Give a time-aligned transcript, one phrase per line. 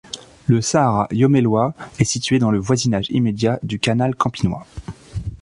[0.47, 4.65] Le Sahara lommelois est situé dans le voisinage immédiat du Canal campinois.